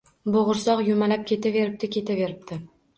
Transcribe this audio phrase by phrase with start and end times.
[0.35, 2.65] Bo’g’irsoq yumalab ketaveribdi, ketaveribdi